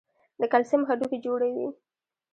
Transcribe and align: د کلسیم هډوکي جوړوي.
د 0.39 0.41
کلسیم 0.51 0.81
هډوکي 0.89 1.17
جوړوي. 1.25 1.67